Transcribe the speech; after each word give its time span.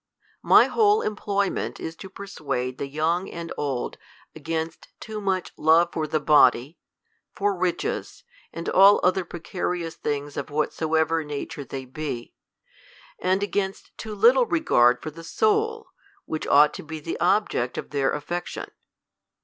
My 0.41 0.65
whole 0.65 1.03
employment 1.03 1.79
is 1.79 1.95
to 1.97 2.09
persuade 2.09 2.79
tlie 2.79 2.91
young 2.91 3.29
and 3.29 3.53
old 3.55 3.99
against 4.35 4.87
too 4.99 5.21
much 5.21 5.53
love 5.57 5.91
for 5.93 6.07
the 6.07 6.19
body, 6.19 6.79
for 7.35 7.55
riches, 7.55 8.23
and 8.51 8.67
all 8.67 8.99
other 9.03 9.23
precarious 9.23 9.93
things 9.93 10.37
of 10.37 10.49
whatsoever 10.49 11.23
nature 11.23 11.63
they 11.63 11.85
be, 11.85 12.33
and 13.19 13.43
against 13.43 13.95
too 13.95 14.15
little 14.15 14.47
regard 14.47 15.03
for 15.03 15.11
the 15.11 15.23
soul, 15.23 15.89
which 16.25 16.47
ought 16.47 16.73
to 16.73 16.83
be 16.83 16.99
the 16.99 17.19
object 17.19 17.77
of 17.77 17.91
their 17.91 18.11
affection. 18.11 18.71